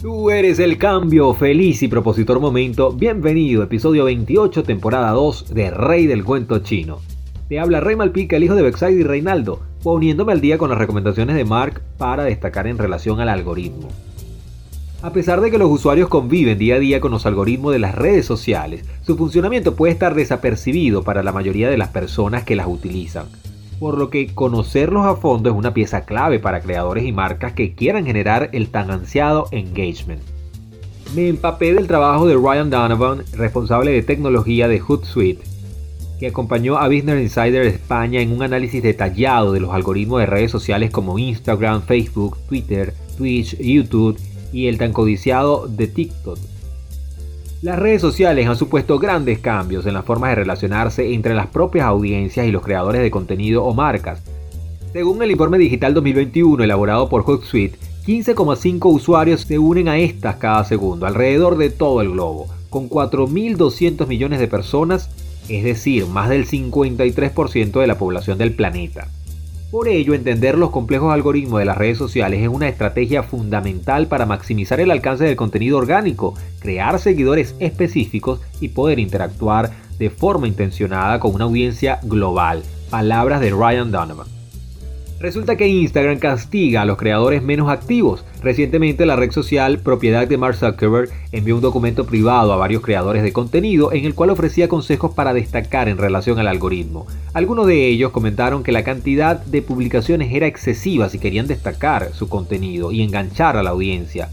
Tú 0.00 0.28
eres 0.28 0.58
el 0.58 0.76
cambio, 0.76 1.32
feliz 1.32 1.82
y 1.82 1.88
propositor 1.88 2.38
momento. 2.38 2.92
Bienvenido, 2.92 3.62
episodio 3.62 4.04
28, 4.04 4.62
temporada 4.62 5.10
2 5.12 5.54
de 5.54 5.70
Rey 5.70 6.06
del 6.06 6.22
Cuento 6.22 6.58
Chino. 6.58 7.00
Te 7.48 7.58
habla 7.58 7.80
Rey 7.80 7.96
Malpica, 7.96 8.36
el 8.36 8.44
hijo 8.44 8.54
de 8.54 8.60
Bexide 8.60 8.92
y 8.92 9.02
Reinaldo, 9.04 9.62
poniéndome 9.82 10.32
al 10.32 10.42
día 10.42 10.58
con 10.58 10.68
las 10.68 10.78
recomendaciones 10.78 11.34
de 11.34 11.46
Mark 11.46 11.80
para 11.96 12.24
destacar 12.24 12.66
en 12.66 12.76
relación 12.76 13.20
al 13.20 13.30
algoritmo. 13.30 13.88
A 15.00 15.14
pesar 15.14 15.40
de 15.40 15.50
que 15.50 15.56
los 15.56 15.70
usuarios 15.70 16.10
conviven 16.10 16.58
día 16.58 16.74
a 16.74 16.78
día 16.78 17.00
con 17.00 17.10
los 17.10 17.24
algoritmos 17.24 17.72
de 17.72 17.78
las 17.78 17.94
redes 17.94 18.26
sociales, 18.26 18.84
su 19.00 19.16
funcionamiento 19.16 19.76
puede 19.76 19.94
estar 19.94 20.14
desapercibido 20.14 21.04
para 21.04 21.22
la 21.22 21.32
mayoría 21.32 21.70
de 21.70 21.78
las 21.78 21.88
personas 21.88 22.44
que 22.44 22.56
las 22.56 22.66
utilizan, 22.66 23.28
por 23.78 23.98
lo 23.98 24.10
que 24.10 24.34
conocerlos 24.34 25.04
a 25.06 25.16
fondo 25.16 25.50
es 25.50 25.56
una 25.56 25.74
pieza 25.74 26.04
clave 26.04 26.38
para 26.38 26.60
creadores 26.60 27.04
y 27.04 27.12
marcas 27.12 27.52
que 27.52 27.74
quieran 27.74 28.06
generar 28.06 28.50
el 28.52 28.68
tan 28.68 28.90
ansiado 28.90 29.48
engagement. 29.50 30.22
Me 31.14 31.28
empapé 31.28 31.72
del 31.74 31.86
trabajo 31.86 32.26
de 32.26 32.34
Ryan 32.34 32.70
Donovan, 32.70 33.22
responsable 33.32 33.92
de 33.92 34.02
tecnología 34.02 34.68
de 34.68 34.80
Hootsuite, 34.80 35.44
que 36.18 36.28
acompañó 36.28 36.78
a 36.78 36.88
Business 36.88 37.22
Insider 37.22 37.66
España 37.66 38.20
en 38.20 38.32
un 38.32 38.42
análisis 38.42 38.82
detallado 38.82 39.52
de 39.52 39.60
los 39.60 39.72
algoritmos 39.72 40.20
de 40.20 40.26
redes 40.26 40.50
sociales 40.50 40.90
como 40.90 41.18
Instagram, 41.18 41.82
Facebook, 41.82 42.38
Twitter, 42.48 42.94
Twitch, 43.16 43.56
YouTube 43.58 44.18
y 44.52 44.66
el 44.66 44.78
tan 44.78 44.92
codiciado 44.92 45.68
de 45.68 45.86
TikTok. 45.86 46.38
Las 47.62 47.78
redes 47.78 48.02
sociales 48.02 48.46
han 48.46 48.56
supuesto 48.56 48.98
grandes 48.98 49.38
cambios 49.38 49.86
en 49.86 49.94
las 49.94 50.04
formas 50.04 50.30
de 50.30 50.36
relacionarse 50.36 51.14
entre 51.14 51.34
las 51.34 51.46
propias 51.46 51.86
audiencias 51.86 52.46
y 52.46 52.52
los 52.52 52.62
creadores 52.62 53.00
de 53.00 53.10
contenido 53.10 53.64
o 53.64 53.72
marcas. 53.72 54.22
Según 54.92 55.22
el 55.22 55.30
informe 55.30 55.56
digital 55.56 55.94
2021 55.94 56.62
elaborado 56.62 57.08
por 57.08 57.22
Hootsuite, 57.22 57.78
15,5 58.06 58.92
usuarios 58.92 59.40
se 59.40 59.58
unen 59.58 59.88
a 59.88 59.98
estas 59.98 60.36
cada 60.36 60.64
segundo 60.64 61.06
alrededor 61.06 61.56
de 61.56 61.70
todo 61.70 62.02
el 62.02 62.10
globo, 62.10 62.46
con 62.68 62.90
4.200 62.90 64.06
millones 64.06 64.38
de 64.38 64.48
personas, 64.48 65.08
es 65.48 65.64
decir, 65.64 66.06
más 66.06 66.28
del 66.28 66.46
53% 66.46 67.80
de 67.80 67.86
la 67.86 67.96
población 67.96 68.36
del 68.36 68.54
planeta. 68.54 69.08
Por 69.70 69.88
ello, 69.88 70.14
entender 70.14 70.56
los 70.56 70.70
complejos 70.70 71.12
algoritmos 71.12 71.58
de 71.58 71.64
las 71.64 71.76
redes 71.76 71.98
sociales 71.98 72.40
es 72.40 72.48
una 72.48 72.68
estrategia 72.68 73.24
fundamental 73.24 74.06
para 74.06 74.24
maximizar 74.24 74.78
el 74.78 74.92
alcance 74.92 75.24
del 75.24 75.34
contenido 75.34 75.76
orgánico, 75.76 76.34
crear 76.60 77.00
seguidores 77.00 77.56
específicos 77.58 78.40
y 78.60 78.68
poder 78.68 79.00
interactuar 79.00 79.72
de 79.98 80.10
forma 80.10 80.46
intencionada 80.46 81.18
con 81.18 81.34
una 81.34 81.44
audiencia 81.44 81.98
global. 82.04 82.62
Palabras 82.90 83.40
de 83.40 83.50
Ryan 83.50 83.90
Donovan. 83.90 84.35
Resulta 85.18 85.56
que 85.56 85.66
Instagram 85.66 86.18
castiga 86.18 86.82
a 86.82 86.84
los 86.84 86.98
creadores 86.98 87.42
menos 87.42 87.70
activos. 87.70 88.22
Recientemente 88.42 89.06
la 89.06 89.16
red 89.16 89.30
social, 89.30 89.78
propiedad 89.78 90.28
de 90.28 90.36
Mark 90.36 90.56
Zuckerberg, 90.56 91.08
envió 91.32 91.56
un 91.56 91.62
documento 91.62 92.04
privado 92.04 92.52
a 92.52 92.56
varios 92.56 92.82
creadores 92.82 93.22
de 93.22 93.32
contenido 93.32 93.94
en 93.94 94.04
el 94.04 94.14
cual 94.14 94.28
ofrecía 94.28 94.68
consejos 94.68 95.14
para 95.14 95.32
destacar 95.32 95.88
en 95.88 95.96
relación 95.96 96.38
al 96.38 96.48
algoritmo. 96.48 97.06
Algunos 97.32 97.66
de 97.66 97.86
ellos 97.88 98.10
comentaron 98.10 98.62
que 98.62 98.72
la 98.72 98.84
cantidad 98.84 99.42
de 99.42 99.62
publicaciones 99.62 100.34
era 100.34 100.46
excesiva 100.46 101.08
si 101.08 101.18
querían 101.18 101.46
destacar 101.46 102.12
su 102.12 102.28
contenido 102.28 102.92
y 102.92 103.00
enganchar 103.00 103.56
a 103.56 103.62
la 103.62 103.70
audiencia. 103.70 104.28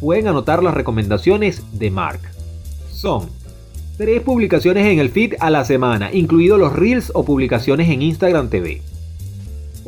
Pueden 0.00 0.28
anotar 0.28 0.62
las 0.62 0.74
recomendaciones 0.74 1.62
de 1.72 1.90
Mark. 1.90 2.20
Son 2.90 3.30
tres 3.96 4.20
publicaciones 4.20 4.84
en 4.86 4.98
el 4.98 5.08
feed 5.08 5.34
a 5.40 5.48
la 5.48 5.64
semana, 5.64 6.10
incluidos 6.12 6.60
los 6.60 6.74
reels 6.74 7.10
o 7.14 7.24
publicaciones 7.24 7.88
en 7.88 8.02
Instagram 8.02 8.50
TV. 8.50 8.82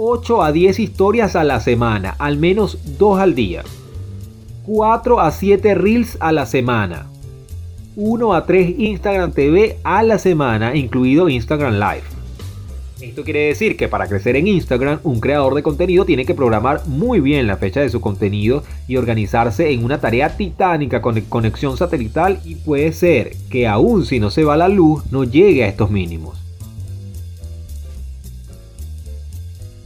8 0.01 0.45
a 0.45 0.53
10 0.53 0.79
historias 0.79 1.35
a 1.35 1.43
la 1.43 1.59
semana, 1.59 2.15
al 2.21 2.37
menos 2.39 2.79
2 2.99 3.19
al 3.19 3.35
día. 3.35 3.65
4 4.65 5.19
a 5.21 5.33
7 5.33 5.75
reels 5.75 6.17
a 6.21 6.31
la 6.31 6.47
semana. 6.47 7.09
1 7.97 8.33
a 8.33 8.47
3 8.47 8.79
Instagram 8.79 9.33
TV 9.33 9.79
a 9.83 10.05
la 10.05 10.21
semana, 10.21 10.77
incluido 10.77 11.29
Instagram 11.29 11.81
Live. 11.81 12.05
Esto 13.01 13.25
quiere 13.25 13.49
decir 13.49 13.77
que 13.77 13.89
para 13.89 14.07
crecer 14.07 14.37
en 14.37 14.47
Instagram, 14.47 15.01
un 15.03 15.19
creador 15.19 15.57
de 15.57 15.65
contenido 15.65 16.05
tiene 16.05 16.25
que 16.25 16.35
programar 16.35 16.87
muy 16.87 17.19
bien 17.19 17.49
la 17.49 17.57
fecha 17.57 17.81
de 17.81 17.89
su 17.89 18.01
contenido 18.01 18.63
y 18.87 18.99
organizarse 18.99 19.73
en 19.73 19.85
una 19.85 20.01
tarea 20.01 20.37
titánica 20.37 21.03
con 21.03 21.21
conexión 21.23 21.77
satelital 21.77 22.39
y 22.45 22.55
puede 22.55 22.93
ser 22.93 23.33
que 23.51 23.67
aún 23.67 24.07
si 24.07 24.21
no 24.21 24.31
se 24.31 24.45
va 24.45 24.57
la 24.57 24.69
luz, 24.69 25.11
no 25.11 25.25
llegue 25.25 25.65
a 25.65 25.69
estos 25.69 25.91
mínimos. 25.91 26.48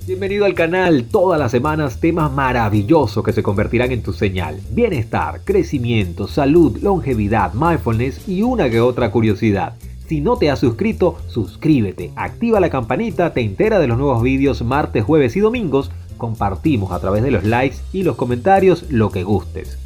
Bienvenido 0.05 0.47
al 0.47 0.55
canal, 0.55 1.05
todas 1.05 1.39
las 1.39 1.53
semanas 1.53 2.01
temas 2.01 2.33
maravillosos 2.33 3.23
que 3.23 3.33
se 3.33 3.45
convertirán 3.45 3.93
en 3.93 4.03
tu 4.03 4.13
señal. 4.13 4.59
Bienestar, 4.73 5.43
crecimiento, 5.45 6.27
salud, 6.27 6.77
longevidad, 6.83 7.55
mindfulness 7.55 8.29
y 8.29 8.43
una 8.43 8.69
que 8.69 8.81
otra 8.81 9.13
curiosidad. 9.13 9.75
Si 10.09 10.21
no 10.21 10.37
te 10.39 10.51
has 10.51 10.59
suscrito, 10.59 11.19
suscríbete, 11.29 12.11
activa 12.17 12.59
la 12.59 12.69
campanita, 12.69 13.33
te 13.33 13.43
entera 13.43 13.79
de 13.79 13.87
los 13.87 13.97
nuevos 13.97 14.25
vídeos 14.25 14.63
martes, 14.63 15.05
jueves 15.05 15.37
y 15.37 15.41
domingos. 15.41 15.93
Compartimos 16.17 16.91
a 16.91 16.99
través 16.99 17.23
de 17.23 17.31
los 17.31 17.45
likes 17.45 17.77
y 17.93 18.03
los 18.03 18.17
comentarios 18.17 18.91
lo 18.91 19.11
que 19.11 19.23
gustes. 19.23 19.79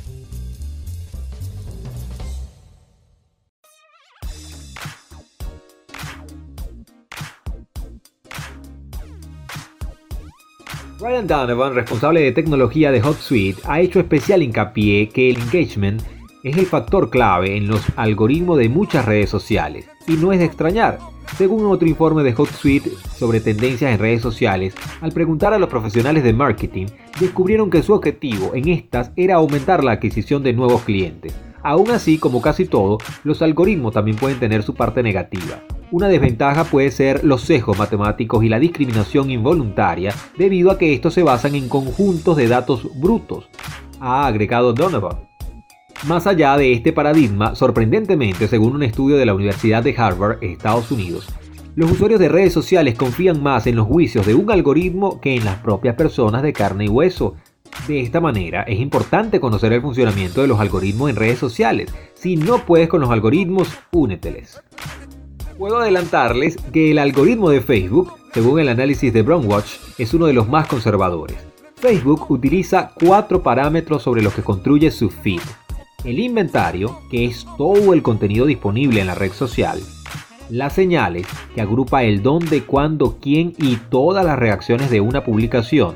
Ryan 11.16 11.28
Donovan, 11.28 11.74
responsable 11.74 12.20
de 12.20 12.32
tecnología 12.32 12.92
de 12.92 13.00
HotSuite, 13.00 13.62
ha 13.64 13.80
hecho 13.80 14.00
especial 14.00 14.42
hincapié 14.42 15.08
que 15.08 15.30
el 15.30 15.38
engagement 15.38 16.02
es 16.42 16.58
el 16.58 16.66
factor 16.66 17.08
clave 17.08 17.56
en 17.56 17.68
los 17.68 17.80
algoritmos 17.96 18.58
de 18.58 18.68
muchas 18.68 19.06
redes 19.06 19.30
sociales, 19.30 19.88
y 20.06 20.12
no 20.12 20.30
es 20.34 20.40
de 20.40 20.44
extrañar. 20.44 20.98
Según 21.38 21.64
otro 21.64 21.88
informe 21.88 22.22
de 22.22 22.34
HotSuite 22.34 22.90
sobre 23.16 23.40
tendencias 23.40 23.94
en 23.94 23.98
redes 23.98 24.20
sociales, 24.20 24.74
al 25.00 25.12
preguntar 25.12 25.54
a 25.54 25.58
los 25.58 25.70
profesionales 25.70 26.22
de 26.22 26.34
marketing, 26.34 26.86
descubrieron 27.18 27.70
que 27.70 27.82
su 27.82 27.94
objetivo 27.94 28.50
en 28.52 28.68
estas 28.68 29.10
era 29.16 29.36
aumentar 29.36 29.82
la 29.82 29.92
adquisición 29.92 30.42
de 30.42 30.52
nuevos 30.52 30.82
clientes. 30.82 31.34
Aún 31.62 31.92
así, 31.92 32.18
como 32.18 32.42
casi 32.42 32.66
todo, 32.66 32.98
los 33.24 33.40
algoritmos 33.40 33.94
también 33.94 34.18
pueden 34.18 34.38
tener 34.38 34.62
su 34.62 34.74
parte 34.74 35.02
negativa. 35.02 35.62
Una 35.92 36.08
desventaja 36.08 36.64
puede 36.64 36.90
ser 36.90 37.22
los 37.22 37.42
sesgos 37.42 37.78
matemáticos 37.78 38.42
y 38.42 38.48
la 38.48 38.58
discriminación 38.58 39.30
involuntaria 39.30 40.12
debido 40.36 40.72
a 40.72 40.78
que 40.78 40.92
estos 40.92 41.14
se 41.14 41.22
basan 41.22 41.54
en 41.54 41.68
conjuntos 41.68 42.36
de 42.36 42.48
datos 42.48 42.88
brutos, 42.98 43.48
ha 44.00 44.26
agregado 44.26 44.72
Donovan. 44.72 45.28
Más 46.08 46.26
allá 46.26 46.56
de 46.56 46.72
este 46.72 46.92
paradigma, 46.92 47.54
sorprendentemente, 47.54 48.48
según 48.48 48.74
un 48.74 48.82
estudio 48.82 49.16
de 49.16 49.26
la 49.26 49.34
Universidad 49.34 49.82
de 49.84 49.94
Harvard, 49.96 50.42
Estados 50.42 50.90
Unidos, 50.90 51.28
los 51.76 51.92
usuarios 51.92 52.18
de 52.18 52.28
redes 52.28 52.52
sociales 52.52 52.96
confían 52.96 53.40
más 53.42 53.66
en 53.66 53.76
los 53.76 53.86
juicios 53.86 54.26
de 54.26 54.34
un 54.34 54.50
algoritmo 54.50 55.20
que 55.20 55.36
en 55.36 55.44
las 55.44 55.58
propias 55.58 55.94
personas 55.94 56.42
de 56.42 56.52
carne 56.52 56.86
y 56.86 56.88
hueso. 56.88 57.36
De 57.86 58.00
esta 58.00 58.20
manera, 58.20 58.62
es 58.62 58.80
importante 58.80 59.38
conocer 59.38 59.72
el 59.72 59.82
funcionamiento 59.82 60.40
de 60.42 60.48
los 60.48 60.58
algoritmos 60.58 61.10
en 61.10 61.16
redes 61.16 61.38
sociales. 61.38 61.94
Si 62.14 62.36
no 62.36 62.64
puedes 62.64 62.88
con 62.88 63.02
los 63.02 63.10
algoritmos, 63.10 63.68
úneteles. 63.92 64.60
Puedo 65.58 65.78
adelantarles 65.78 66.56
que 66.70 66.90
el 66.90 66.98
algoritmo 66.98 67.48
de 67.48 67.62
Facebook, 67.62 68.12
según 68.34 68.60
el 68.60 68.68
análisis 68.68 69.10
de 69.12 69.22
Brownwatch, 69.22 69.78
es 69.96 70.12
uno 70.12 70.26
de 70.26 70.34
los 70.34 70.48
más 70.48 70.68
conservadores. 70.68 71.38
Facebook 71.76 72.30
utiliza 72.30 72.92
cuatro 72.94 73.42
parámetros 73.42 74.02
sobre 74.02 74.20
los 74.20 74.34
que 74.34 74.42
construye 74.42 74.90
su 74.90 75.08
feed. 75.08 75.40
El 76.04 76.18
inventario, 76.18 77.00
que 77.10 77.24
es 77.24 77.46
todo 77.56 77.94
el 77.94 78.02
contenido 78.02 78.44
disponible 78.44 79.00
en 79.00 79.06
la 79.06 79.14
red 79.14 79.32
social. 79.32 79.80
Las 80.50 80.74
señales, 80.74 81.26
que 81.54 81.62
agrupa 81.62 82.04
el 82.04 82.22
dónde, 82.22 82.62
cuándo, 82.64 83.16
quién 83.18 83.54
y 83.56 83.76
todas 83.76 84.26
las 84.26 84.38
reacciones 84.38 84.90
de 84.90 85.00
una 85.00 85.24
publicación. 85.24 85.94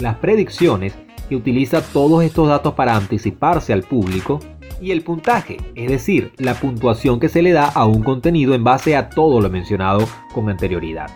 Las 0.00 0.16
predicciones, 0.16 0.94
que 1.28 1.36
utiliza 1.36 1.82
todos 1.82 2.24
estos 2.24 2.48
datos 2.48 2.74
para 2.74 2.96
anticiparse 2.96 3.72
al 3.72 3.84
público 3.84 4.40
y 4.80 4.90
el 4.92 5.02
puntaje, 5.02 5.58
es 5.74 5.90
decir, 5.90 6.32
la 6.38 6.54
puntuación 6.54 7.20
que 7.20 7.28
se 7.28 7.42
le 7.42 7.52
da 7.52 7.66
a 7.68 7.86
un 7.86 8.02
contenido 8.02 8.54
en 8.54 8.64
base 8.64 8.96
a 8.96 9.10
todo 9.10 9.40
lo 9.40 9.50
mencionado 9.50 10.08
con 10.32 10.48
anterioridad. 10.48 11.10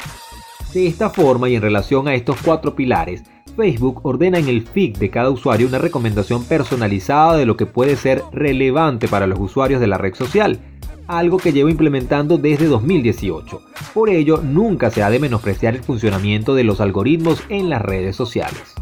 De 0.72 0.86
esta 0.86 1.10
forma 1.10 1.48
y 1.48 1.54
en 1.54 1.62
relación 1.62 2.08
a 2.08 2.14
estos 2.14 2.36
cuatro 2.42 2.74
pilares, 2.74 3.22
Facebook 3.56 4.00
ordena 4.04 4.38
en 4.38 4.48
el 4.48 4.62
feed 4.62 4.96
de 4.96 5.10
cada 5.10 5.30
usuario 5.30 5.68
una 5.68 5.78
recomendación 5.78 6.44
personalizada 6.44 7.36
de 7.36 7.46
lo 7.46 7.56
que 7.56 7.66
puede 7.66 7.96
ser 7.96 8.22
relevante 8.32 9.08
para 9.08 9.26
los 9.26 9.38
usuarios 9.38 9.80
de 9.80 9.86
la 9.86 9.98
red 9.98 10.14
social, 10.14 10.60
algo 11.06 11.36
que 11.36 11.52
lleva 11.52 11.70
implementando 11.70 12.38
desde 12.38 12.66
2018. 12.66 13.60
Por 13.92 14.08
ello, 14.08 14.40
nunca 14.42 14.90
se 14.90 15.02
ha 15.02 15.10
de 15.10 15.18
menospreciar 15.18 15.74
el 15.74 15.82
funcionamiento 15.82 16.54
de 16.54 16.64
los 16.64 16.80
algoritmos 16.80 17.42
en 17.50 17.68
las 17.68 17.82
redes 17.82 18.16
sociales. 18.16 18.74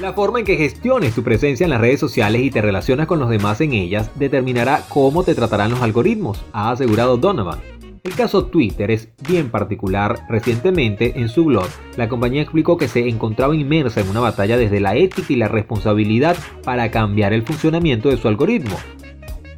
La 0.00 0.12
forma 0.12 0.40
en 0.40 0.44
que 0.44 0.56
gestiones 0.56 1.14
tu 1.14 1.22
presencia 1.22 1.64
en 1.64 1.70
las 1.70 1.80
redes 1.80 2.00
sociales 2.00 2.42
y 2.42 2.50
te 2.50 2.60
relacionas 2.60 3.06
con 3.06 3.20
los 3.20 3.30
demás 3.30 3.60
en 3.60 3.72
ellas 3.72 4.10
determinará 4.16 4.82
cómo 4.88 5.22
te 5.22 5.36
tratarán 5.36 5.70
los 5.70 5.82
algoritmos, 5.82 6.44
ha 6.52 6.72
asegurado 6.72 7.16
Donovan. 7.16 7.60
El 8.02 8.14
caso 8.14 8.46
Twitter 8.46 8.90
es 8.90 9.08
bien 9.26 9.50
particular. 9.50 10.26
Recientemente, 10.28 11.18
en 11.18 11.28
su 11.28 11.44
blog, 11.44 11.68
la 11.96 12.08
compañía 12.08 12.42
explicó 12.42 12.76
que 12.76 12.88
se 12.88 13.08
encontraba 13.08 13.54
inmersa 13.54 14.00
en 14.00 14.08
una 14.08 14.20
batalla 14.20 14.56
desde 14.56 14.80
la 14.80 14.96
ética 14.96 15.32
y 15.32 15.36
la 15.36 15.48
responsabilidad 15.48 16.36
para 16.64 16.90
cambiar 16.90 17.32
el 17.32 17.44
funcionamiento 17.44 18.08
de 18.08 18.16
su 18.16 18.26
algoritmo. 18.26 18.76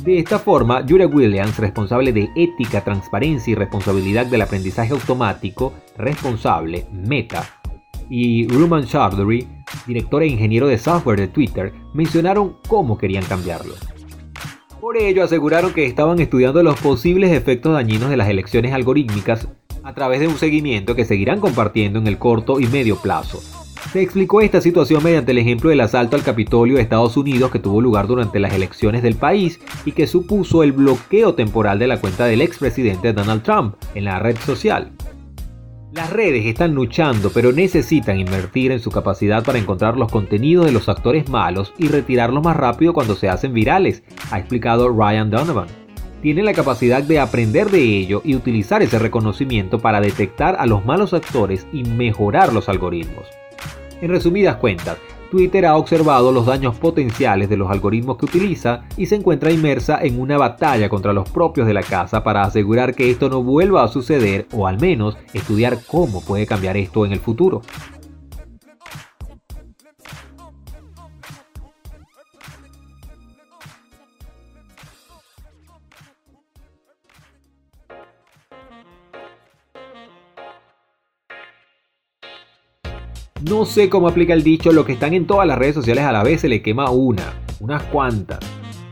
De 0.05 0.19
esta 0.19 0.39
forma, 0.39 0.85
Julia 0.87 1.09
Williams, 1.09 1.59
responsable 1.59 2.13
de 2.13 2.29
ética, 2.37 2.85
transparencia 2.85 3.51
y 3.51 3.55
responsabilidad 3.55 4.27
del 4.27 4.43
aprendizaje 4.43 4.93
automático, 4.93 5.73
responsable, 5.97 6.87
Meta, 6.93 7.45
y 8.09 8.47
Ruman 8.47 8.85
Chowdhury, 8.85 9.56
director 9.87 10.23
e 10.23 10.27
ingeniero 10.27 10.67
de 10.67 10.79
software 10.79 11.21
de 11.21 11.29
Twitter, 11.29 11.73
mencionaron 11.95 12.57
cómo 12.69 12.99
querían 12.99 13.25
cambiarlo. 13.25 13.75
Por 14.81 14.97
ello, 14.97 15.25
aseguraron 15.25 15.73
que 15.73 15.87
estaban 15.87 16.21
estudiando 16.21 16.63
los 16.63 16.79
posibles 16.81 17.33
efectos 17.33 17.73
dañinos 17.73 18.11
de 18.11 18.17
las 18.17 18.29
elecciones 18.29 18.73
algorítmicas 18.73 19.49
a 19.83 19.95
través 19.95 20.21
de 20.21 20.29
un 20.29 20.37
seguimiento 20.37 20.95
que 20.95 21.05
seguirán 21.05 21.41
compartiendo 21.41 21.99
en 21.99 22.07
el 22.07 22.19
corto 22.19 22.61
y 22.61 22.67
medio 22.67 22.97
plazo. 22.97 23.41
Se 23.93 24.03
explicó 24.03 24.41
esta 24.41 24.61
situación 24.61 25.03
mediante 25.03 25.31
el 25.31 25.39
ejemplo 25.39 25.71
del 25.71 25.81
asalto 25.81 26.17
al 26.17 26.23
Capitolio 26.23 26.77
de 26.77 26.83
Estados 26.83 27.17
Unidos 27.17 27.51
que 27.51 27.61
tuvo 27.61 27.81
lugar 27.81 28.09
durante 28.09 28.41
las 28.41 28.53
elecciones 28.53 29.03
del 29.03 29.15
país 29.15 29.61
y 29.85 29.93
que 29.93 30.07
supuso 30.07 30.63
el 30.63 30.73
bloqueo 30.73 31.35
temporal 31.35 31.79
de 31.79 31.87
la 31.87 32.01
cuenta 32.01 32.27
del 32.27 32.43
expresidente 32.43 33.13
Donald 33.13 33.43
Trump 33.43 33.77
en 33.95 34.05
la 34.05 34.19
red 34.19 34.37
social. 34.39 34.93
Las 35.97 36.11
redes 36.11 36.45
están 36.45 36.75
luchando, 36.75 37.31
pero 37.33 37.53
necesitan 37.53 38.21
invertir 38.21 38.71
en 38.71 38.81
su 38.81 38.91
capacidad 38.91 39.43
para 39.43 39.59
encontrar 39.59 39.97
los 39.97 40.13
contenidos 40.13 40.67
de 40.67 40.73
los 40.73 40.91
actores 40.91 41.31
malos 41.31 41.73
y 41.79 41.89
retirarlos 41.89 42.45
más 42.45 42.55
rápido 42.55 42.93
cuando 42.93 43.17
se 43.17 43.31
hacen 43.31 43.55
virales, 43.55 44.03
ha 44.31 44.39
explicado 44.39 44.91
Ryan 44.91 45.31
Donovan. 45.31 45.69
Tienen 46.21 46.45
la 46.45 46.53
capacidad 46.53 47.03
de 47.03 47.19
aprender 47.19 47.71
de 47.71 47.81
ello 47.81 48.21
y 48.27 48.35
utilizar 48.35 48.83
ese 48.83 48.99
reconocimiento 48.99 49.79
para 49.79 50.03
detectar 50.03 50.57
a 50.59 50.67
los 50.67 50.85
malos 50.85 51.15
actores 51.15 51.67
y 51.73 51.83
mejorar 51.85 52.53
los 52.53 52.69
algoritmos. 52.69 53.27
En 54.03 54.11
resumidas 54.11 54.57
cuentas, 54.57 54.99
Twitter 55.27 55.67
ha 55.67 55.77
observado 55.77 56.33
los 56.33 56.47
daños 56.47 56.77
potenciales 56.77 57.49
de 57.49 57.57
los 57.57 57.71
algoritmos 57.71 58.17
que 58.17 58.27
utiliza 58.27 58.85
y 58.97 59.07
se 59.07 59.17
encuentra 59.17 59.51
inmersa 59.51 59.99
en 60.03 60.21
una 60.21 60.39
batalla 60.39 60.89
contra 60.89 61.13
los 61.13 61.29
propios 61.31 61.67
de 61.67 61.75
la 61.75 61.83
casa 61.83 62.23
para 62.23 62.43
asegurar 62.43 62.95
que 62.95 63.11
esto 63.11 63.29
no 63.29 63.43
vuelva 63.43 63.85
a 63.85 63.89
suceder 63.89 64.47
o 64.53 64.67
al 64.67 64.81
menos 64.81 65.17
estudiar 65.33 65.79
cómo 65.87 66.23
puede 66.23 66.47
cambiar 66.47 66.77
esto 66.77 67.05
en 67.05 67.13
el 67.13 67.21
futuro. 67.21 67.63
No 83.43 83.67
sé 83.67 83.91
cómo 83.91 84.09
aplica 84.09 84.33
el 84.33 84.43
dicho, 84.43 84.73
lo 84.73 84.87
que 84.87 84.95
están 84.95 85.13
en 85.13 85.27
todas 85.27 85.47
las 85.47 85.59
redes 85.59 85.75
sociales 85.75 86.05
a 86.05 86.13
la 86.13 86.23
vez 86.23 86.41
se 86.41 86.49
le 86.49 86.63
quema 86.63 86.91
una, 86.91 87.35
unas 87.61 87.83
cuantas. 87.85 88.39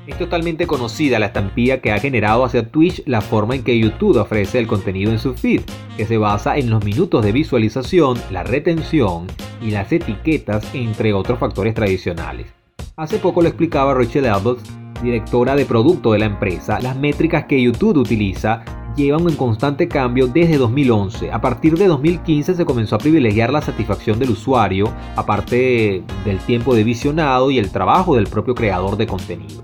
Es 0.07 0.19
totalmente 0.19 0.67
conocida 0.67 1.19
la 1.19 1.27
estampilla 1.27 1.81
que 1.81 1.91
ha 1.91 1.99
generado 1.99 2.45
hacia 2.45 2.69
Twitch 2.69 3.03
la 3.07 3.23
forma 3.23 3.55
en 3.55 3.65
que 3.65 3.79
YouTube 3.79 4.19
ofrece 4.19 4.59
el 4.59 4.67
contenido 4.67 5.11
en 5.11 5.19
su 5.19 5.33
feed, 5.33 5.63
que 5.97 6.05
se 6.05 6.19
basa 6.19 6.59
en 6.59 6.69
los 6.69 6.85
minutos 6.85 7.25
de 7.25 7.33
visualización, 7.33 8.21
la 8.31 8.43
retención 8.43 9.29
y 9.63 9.71
las 9.71 9.91
etiquetas, 9.91 10.75
entre 10.75 11.15
otros 11.15 11.39
factores 11.39 11.73
tradicionales. 11.73 12.49
Hace 12.97 13.17
poco 13.17 13.41
lo 13.41 13.49
explicaba 13.49 13.95
Rachel 13.95 14.27
Elbert, 14.27 14.61
directora 15.03 15.57
de 15.57 15.65
producto 15.65 16.13
de 16.13 16.19
la 16.19 16.27
empresa, 16.27 16.81
las 16.81 16.97
métricas 16.97 17.47
que 17.47 17.63
YouTube 17.63 17.97
utiliza 17.97 18.63
llevan 18.97 19.29
en 19.29 19.37
constante 19.37 19.89
cambio 19.89 20.27
desde 20.27 20.59
2011. 20.59 21.33
A 21.33 21.41
partir 21.41 21.77
de 21.77 21.87
2015 21.87 22.55
se 22.55 22.65
comenzó 22.65 22.97
a 22.97 22.99
privilegiar 22.99 23.53
la 23.53 23.63
satisfacción 23.63 24.19
del 24.19 24.31
usuario, 24.31 24.93
aparte 25.17 26.03
del 26.25 26.39
tiempo 26.39 26.75
de 26.75 26.85
visionado 26.85 27.51
y 27.51 27.59
el 27.59 27.71
trabajo 27.71 28.17
del 28.17 28.27
propio 28.27 28.55
creador 28.55 28.97
de 28.97 29.07
contenido. 29.07 29.63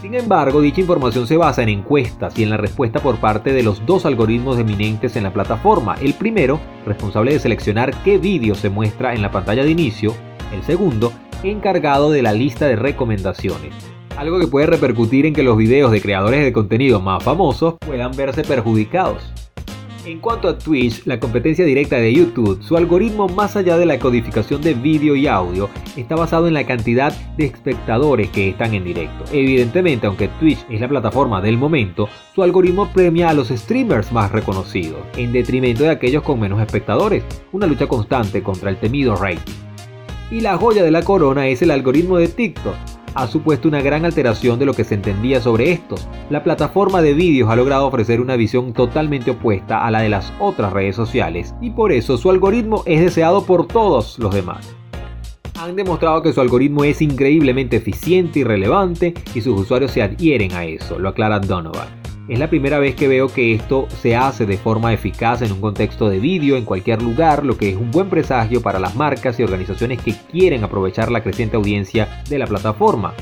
Sin 0.00 0.14
embargo, 0.14 0.62
dicha 0.62 0.80
información 0.80 1.26
se 1.26 1.36
basa 1.36 1.62
en 1.62 1.68
encuestas 1.68 2.38
y 2.38 2.42
en 2.42 2.50
la 2.50 2.56
respuesta 2.56 3.00
por 3.00 3.18
parte 3.18 3.52
de 3.52 3.62
los 3.62 3.84
dos 3.84 4.06
algoritmos 4.06 4.58
eminentes 4.58 5.14
en 5.16 5.24
la 5.24 5.32
plataforma. 5.32 5.96
El 6.00 6.14
primero, 6.14 6.58
responsable 6.86 7.32
de 7.32 7.38
seleccionar 7.38 7.94
qué 8.02 8.16
vídeo 8.16 8.54
se 8.54 8.70
muestra 8.70 9.14
en 9.14 9.20
la 9.20 9.30
pantalla 9.30 9.62
de 9.62 9.70
inicio. 9.70 10.14
El 10.52 10.62
segundo, 10.62 11.12
encargado 11.42 12.10
de 12.10 12.22
la 12.22 12.32
lista 12.32 12.66
de 12.66 12.76
recomendaciones 12.76 13.99
algo 14.20 14.38
que 14.38 14.48
puede 14.48 14.66
repercutir 14.66 15.24
en 15.24 15.32
que 15.32 15.42
los 15.42 15.56
videos 15.56 15.90
de 15.90 16.02
creadores 16.02 16.44
de 16.44 16.52
contenido 16.52 17.00
más 17.00 17.24
famosos 17.24 17.76
puedan 17.78 18.12
verse 18.14 18.42
perjudicados. 18.42 19.32
En 20.04 20.20
cuanto 20.20 20.46
a 20.46 20.58
Twitch, 20.58 21.06
la 21.06 21.18
competencia 21.18 21.64
directa 21.64 21.96
de 21.96 22.12
YouTube, 22.12 22.62
su 22.62 22.76
algoritmo 22.76 23.28
más 23.28 23.56
allá 23.56 23.78
de 23.78 23.86
la 23.86 23.98
codificación 23.98 24.60
de 24.60 24.74
vídeo 24.74 25.16
y 25.16 25.26
audio 25.26 25.70
está 25.96 26.16
basado 26.16 26.48
en 26.48 26.52
la 26.52 26.66
cantidad 26.66 27.14
de 27.38 27.46
espectadores 27.46 28.28
que 28.28 28.50
están 28.50 28.74
en 28.74 28.84
directo. 28.84 29.24
Evidentemente, 29.32 30.06
aunque 30.06 30.28
Twitch 30.38 30.66
es 30.68 30.82
la 30.82 30.88
plataforma 30.88 31.40
del 31.40 31.56
momento, 31.56 32.06
su 32.34 32.42
algoritmo 32.42 32.92
premia 32.92 33.30
a 33.30 33.34
los 33.34 33.48
streamers 33.48 34.12
más 34.12 34.30
reconocidos, 34.32 35.00
en 35.16 35.32
detrimento 35.32 35.84
de 35.84 35.90
aquellos 35.90 36.22
con 36.22 36.38
menos 36.38 36.60
espectadores, 36.60 37.24
una 37.52 37.66
lucha 37.66 37.86
constante 37.86 38.42
contra 38.42 38.68
el 38.68 38.76
temido 38.76 39.16
rating. 39.16 39.54
Y 40.30 40.40
la 40.40 40.58
joya 40.58 40.84
de 40.84 40.90
la 40.90 41.02
corona 41.02 41.48
es 41.48 41.62
el 41.62 41.70
algoritmo 41.70 42.18
de 42.18 42.28
TikTok, 42.28 42.74
ha 43.14 43.26
supuesto 43.26 43.68
una 43.68 43.82
gran 43.82 44.04
alteración 44.04 44.58
de 44.58 44.66
lo 44.66 44.74
que 44.74 44.84
se 44.84 44.94
entendía 44.94 45.40
sobre 45.40 45.72
estos. 45.72 46.08
La 46.30 46.42
plataforma 46.42 47.02
de 47.02 47.14
vídeos 47.14 47.50
ha 47.50 47.56
logrado 47.56 47.86
ofrecer 47.86 48.20
una 48.20 48.36
visión 48.36 48.72
totalmente 48.72 49.32
opuesta 49.32 49.86
a 49.86 49.90
la 49.90 50.00
de 50.00 50.08
las 50.08 50.32
otras 50.38 50.72
redes 50.72 50.96
sociales 50.96 51.54
y 51.60 51.70
por 51.70 51.92
eso 51.92 52.16
su 52.16 52.30
algoritmo 52.30 52.82
es 52.86 53.00
deseado 53.00 53.44
por 53.44 53.66
todos 53.66 54.18
los 54.18 54.34
demás. 54.34 54.74
Han 55.60 55.76
demostrado 55.76 56.22
que 56.22 56.32
su 56.32 56.40
algoritmo 56.40 56.84
es 56.84 57.02
increíblemente 57.02 57.76
eficiente 57.76 58.40
y 58.40 58.44
relevante 58.44 59.12
y 59.34 59.40
sus 59.42 59.60
usuarios 59.60 59.90
se 59.90 60.02
adhieren 60.02 60.52
a 60.52 60.64
eso, 60.64 60.98
lo 60.98 61.10
aclara 61.10 61.38
Donovan. 61.38 61.99
Es 62.30 62.38
la 62.38 62.48
primera 62.48 62.78
vez 62.78 62.94
que 62.94 63.08
veo 63.08 63.26
que 63.26 63.54
esto 63.54 63.88
se 63.88 64.14
hace 64.14 64.46
de 64.46 64.56
forma 64.56 64.92
eficaz 64.92 65.42
en 65.42 65.50
un 65.50 65.60
contexto 65.60 66.08
de 66.08 66.20
vídeo 66.20 66.56
en 66.56 66.64
cualquier 66.64 67.02
lugar, 67.02 67.44
lo 67.44 67.58
que 67.58 67.70
es 67.70 67.76
un 67.76 67.90
buen 67.90 68.08
presagio 68.08 68.62
para 68.62 68.78
las 68.78 68.94
marcas 68.94 69.40
y 69.40 69.42
organizaciones 69.42 70.00
que 70.00 70.14
quieren 70.30 70.62
aprovechar 70.62 71.10
la 71.10 71.24
creciente 71.24 71.56
audiencia 71.56 72.22
de 72.28 72.38
la 72.38 72.46
plataforma. 72.46 73.14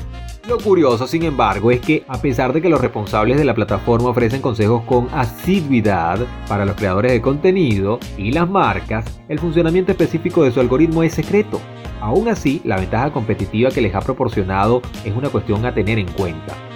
Lo 0.47 0.59
curioso, 0.59 1.07
sin 1.07 1.23
embargo, 1.23 1.71
es 1.71 1.79
que 1.79 2.03
a 2.07 2.21
pesar 2.21 2.53
de 2.53 2.61
que 2.61 2.69
los 2.69 2.81
responsables 2.81 3.39
de 3.39 3.45
la 3.45 3.55
plataforma 3.55 4.09
ofrecen 4.09 4.43
consejos 4.43 4.83
con 4.83 5.07
asiduidad 5.11 6.19
para 6.47 6.63
los 6.63 6.75
creadores 6.75 7.11
de 7.11 7.21
contenido 7.21 7.97
y 8.15 8.29
las 8.29 8.47
marcas, 8.47 9.05
el 9.27 9.39
funcionamiento 9.39 9.91
específico 9.91 10.43
de 10.43 10.51
su 10.51 10.59
algoritmo 10.59 11.01
es 11.01 11.15
secreto. 11.15 11.59
Aún 11.99 12.27
así, 12.29 12.61
la 12.63 12.77
ventaja 12.77 13.11
competitiva 13.11 13.71
que 13.71 13.81
les 13.81 13.95
ha 13.95 14.01
proporcionado 14.01 14.83
es 15.03 15.15
una 15.15 15.29
cuestión 15.29 15.65
a 15.65 15.73
tener 15.73 15.97
en 15.97 16.11
cuenta. 16.11 16.68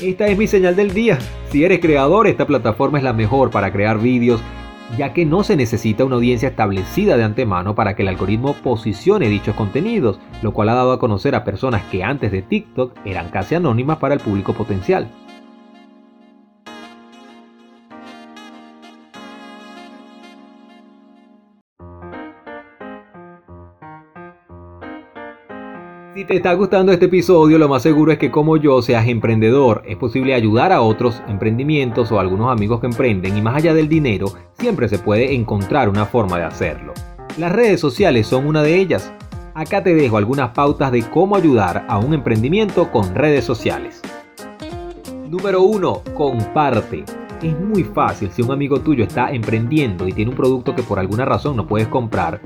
Esta 0.00 0.26
es 0.26 0.36
mi 0.36 0.48
señal 0.48 0.74
del 0.74 0.92
día. 0.92 1.18
Si 1.50 1.64
eres 1.64 1.78
creador, 1.78 2.26
esta 2.26 2.46
plataforma 2.46 2.98
es 2.98 3.04
la 3.04 3.12
mejor 3.12 3.50
para 3.50 3.72
crear 3.72 3.98
vídeos, 3.98 4.42
ya 4.98 5.12
que 5.12 5.24
no 5.24 5.44
se 5.44 5.56
necesita 5.56 6.04
una 6.04 6.16
audiencia 6.16 6.48
establecida 6.48 7.16
de 7.16 7.22
antemano 7.22 7.76
para 7.76 7.94
que 7.94 8.02
el 8.02 8.08
algoritmo 8.08 8.54
posicione 8.54 9.28
dichos 9.28 9.54
contenidos, 9.54 10.18
lo 10.42 10.52
cual 10.52 10.70
ha 10.70 10.74
dado 10.74 10.92
a 10.92 10.98
conocer 10.98 11.36
a 11.36 11.44
personas 11.44 11.82
que 11.92 12.02
antes 12.02 12.32
de 12.32 12.42
TikTok 12.42 12.98
eran 13.04 13.30
casi 13.30 13.54
anónimas 13.54 13.98
para 13.98 14.14
el 14.14 14.20
público 14.20 14.52
potencial. 14.52 15.08
Si 26.14 26.24
te 26.24 26.36
está 26.36 26.52
gustando 26.52 26.92
este 26.92 27.06
episodio, 27.06 27.58
lo 27.58 27.68
más 27.68 27.82
seguro 27.82 28.12
es 28.12 28.18
que 28.18 28.30
como 28.30 28.56
yo 28.56 28.80
seas 28.82 29.08
emprendedor. 29.08 29.82
Es 29.84 29.96
posible 29.96 30.32
ayudar 30.32 30.70
a 30.70 30.80
otros 30.80 31.20
emprendimientos 31.26 32.12
o 32.12 32.18
a 32.18 32.20
algunos 32.20 32.52
amigos 32.52 32.78
que 32.78 32.86
emprenden 32.86 33.36
y 33.36 33.42
más 33.42 33.56
allá 33.56 33.74
del 33.74 33.88
dinero, 33.88 34.28
siempre 34.56 34.88
se 34.88 35.00
puede 35.00 35.34
encontrar 35.34 35.88
una 35.88 36.06
forma 36.06 36.38
de 36.38 36.44
hacerlo. 36.44 36.92
Las 37.36 37.50
redes 37.50 37.80
sociales 37.80 38.28
son 38.28 38.46
una 38.46 38.62
de 38.62 38.76
ellas. 38.78 39.12
Acá 39.54 39.82
te 39.82 39.92
dejo 39.92 40.16
algunas 40.16 40.50
pautas 40.50 40.92
de 40.92 41.02
cómo 41.02 41.34
ayudar 41.34 41.84
a 41.88 41.98
un 41.98 42.14
emprendimiento 42.14 42.92
con 42.92 43.12
redes 43.12 43.44
sociales. 43.44 44.00
Número 45.28 45.62
1. 45.62 46.02
Comparte. 46.14 47.02
Es 47.42 47.58
muy 47.58 47.82
fácil 47.82 48.30
si 48.30 48.40
un 48.40 48.52
amigo 48.52 48.80
tuyo 48.80 49.02
está 49.02 49.32
emprendiendo 49.32 50.06
y 50.06 50.12
tiene 50.12 50.30
un 50.30 50.36
producto 50.36 50.76
que 50.76 50.84
por 50.84 51.00
alguna 51.00 51.24
razón 51.24 51.56
no 51.56 51.66
puedes 51.66 51.88
comprar 51.88 52.40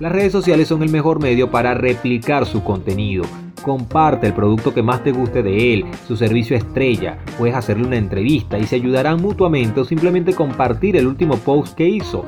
las 0.00 0.12
redes 0.12 0.32
sociales 0.32 0.66
son 0.66 0.82
el 0.82 0.88
mejor 0.88 1.22
medio 1.22 1.50
para 1.50 1.74
replicar 1.74 2.46
su 2.46 2.64
contenido. 2.64 3.22
Comparte 3.62 4.26
el 4.26 4.32
producto 4.32 4.72
que 4.72 4.82
más 4.82 5.04
te 5.04 5.12
guste 5.12 5.42
de 5.42 5.74
él, 5.74 5.84
su 6.08 6.16
servicio 6.16 6.56
estrella, 6.56 7.18
puedes 7.36 7.54
hacerle 7.54 7.86
una 7.86 7.98
entrevista 7.98 8.58
y 8.58 8.66
se 8.66 8.76
ayudarán 8.76 9.20
mutuamente 9.20 9.78
o 9.80 9.84
simplemente 9.84 10.32
compartir 10.32 10.96
el 10.96 11.06
último 11.06 11.36
post 11.36 11.74
que 11.76 11.86
hizo. 11.86 12.24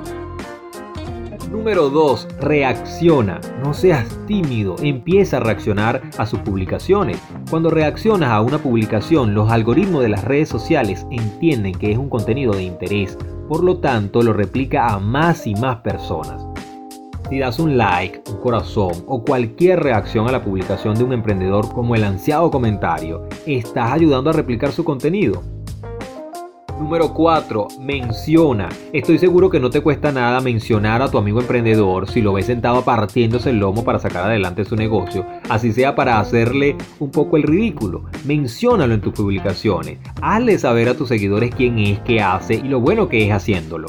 Número 1.50 1.88
2. 1.88 2.28
Reacciona. 2.40 3.40
No 3.62 3.74
seas 3.74 4.18
tímido. 4.26 4.76
Empieza 4.82 5.36
a 5.36 5.40
reaccionar 5.40 6.02
a 6.16 6.26
sus 6.26 6.40
publicaciones. 6.40 7.22
Cuando 7.50 7.70
reaccionas 7.70 8.30
a 8.30 8.40
una 8.40 8.58
publicación, 8.58 9.34
los 9.34 9.50
algoritmos 9.50 10.02
de 10.02 10.08
las 10.08 10.24
redes 10.24 10.48
sociales 10.48 11.06
entienden 11.10 11.74
que 11.74 11.92
es 11.92 11.98
un 11.98 12.08
contenido 12.08 12.54
de 12.54 12.62
interés. 12.62 13.18
Por 13.48 13.62
lo 13.64 13.78
tanto, 13.78 14.22
lo 14.22 14.32
replica 14.32 14.88
a 14.88 14.98
más 14.98 15.46
y 15.46 15.54
más 15.54 15.76
personas. 15.76 16.51
Si 17.32 17.38
das 17.38 17.58
un 17.58 17.78
like, 17.78 18.20
un 18.30 18.36
corazón 18.42 18.92
o 19.06 19.24
cualquier 19.24 19.82
reacción 19.82 20.28
a 20.28 20.32
la 20.32 20.44
publicación 20.44 20.96
de 20.96 21.04
un 21.04 21.14
emprendedor 21.14 21.72
como 21.72 21.94
el 21.94 22.04
ansiado 22.04 22.50
comentario, 22.50 23.26
estás 23.46 23.90
ayudando 23.90 24.28
a 24.28 24.34
replicar 24.34 24.70
su 24.70 24.84
contenido. 24.84 25.42
Número 26.78 27.14
4. 27.14 27.68
Menciona. 27.80 28.68
Estoy 28.92 29.16
seguro 29.16 29.48
que 29.48 29.60
no 29.60 29.70
te 29.70 29.80
cuesta 29.80 30.12
nada 30.12 30.42
mencionar 30.42 31.00
a 31.00 31.10
tu 31.10 31.16
amigo 31.16 31.40
emprendedor 31.40 32.06
si 32.06 32.20
lo 32.20 32.34
ves 32.34 32.44
sentado 32.44 32.82
partiéndose 32.82 33.48
el 33.48 33.60
lomo 33.60 33.82
para 33.82 33.98
sacar 33.98 34.24
adelante 34.24 34.66
su 34.66 34.76
negocio, 34.76 35.24
así 35.48 35.72
sea 35.72 35.94
para 35.94 36.20
hacerle 36.20 36.76
un 36.98 37.10
poco 37.10 37.38
el 37.38 37.44
ridículo. 37.44 38.04
Menciónalo 38.26 38.92
en 38.92 39.00
tus 39.00 39.14
publicaciones. 39.14 40.00
Hazle 40.20 40.58
saber 40.58 40.90
a 40.90 40.98
tus 40.98 41.08
seguidores 41.08 41.54
quién 41.54 41.78
es, 41.78 41.98
qué 42.00 42.20
hace 42.20 42.56
y 42.56 42.68
lo 42.68 42.80
bueno 42.80 43.08
que 43.08 43.24
es 43.24 43.32
haciéndolo. 43.32 43.86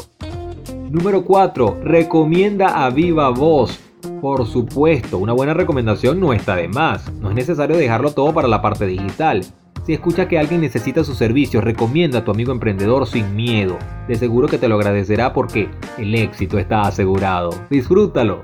Número 0.93 1.25
4. 1.25 1.79
Recomienda 1.83 2.85
a 2.85 2.91
viva 2.91 3.29
voz. 3.29 3.79
Por 4.21 4.45
supuesto, 4.45 5.17
una 5.17 5.33
buena 5.33 5.55
recomendación 5.55 6.19
no 6.19 6.33
está 6.33 6.55
de 6.55 6.67
más. 6.67 7.11
No 7.13 7.29
es 7.29 7.35
necesario 7.35 7.75
dejarlo 7.75 8.11
todo 8.11 8.31
para 8.31 8.47
la 8.47 8.61
parte 8.61 8.85
digital. 8.85 9.43
Si 9.87 9.93
escucha 9.93 10.27
que 10.27 10.37
alguien 10.37 10.61
necesita 10.61 11.03
su 11.03 11.15
servicio, 11.15 11.61
recomienda 11.61 12.19
a 12.19 12.23
tu 12.23 12.29
amigo 12.29 12.51
emprendedor 12.51 13.07
sin 13.07 13.35
miedo. 13.35 13.79
De 14.07 14.13
seguro 14.13 14.47
que 14.47 14.59
te 14.59 14.67
lo 14.67 14.75
agradecerá 14.75 15.33
porque 15.33 15.67
el 15.97 16.13
éxito 16.13 16.59
está 16.59 16.81
asegurado. 16.81 17.49
Disfrútalo. 17.71 18.43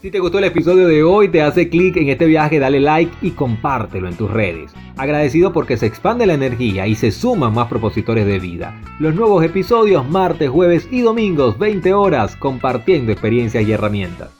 Si 0.00 0.12
te 0.12 0.20
gustó 0.20 0.38
el 0.38 0.44
episodio 0.44 0.86
de 0.86 1.02
hoy, 1.02 1.30
te 1.30 1.42
hace 1.42 1.68
clic 1.68 1.96
en 1.96 2.10
este 2.10 2.26
viaje, 2.26 2.60
dale 2.60 2.78
like 2.78 3.12
y 3.22 3.32
compártelo 3.32 4.06
en 4.06 4.14
tus 4.14 4.30
redes. 4.30 4.72
Agradecido 4.98 5.52
porque 5.52 5.76
se 5.76 5.86
expande 5.86 6.26
la 6.26 6.34
energía 6.34 6.88
y 6.88 6.96
se 6.96 7.12
suman 7.12 7.54
más 7.54 7.68
propositores 7.68 8.26
de 8.26 8.40
vida. 8.40 8.80
Los 8.98 9.14
nuevos 9.14 9.44
episodios 9.44 10.08
martes, 10.08 10.50
jueves 10.50 10.88
y 10.90 11.02
domingos, 11.02 11.56
20 11.56 11.94
horas, 11.94 12.34
compartiendo 12.34 13.12
experiencias 13.12 13.66
y 13.66 13.70
herramientas. 13.70 14.37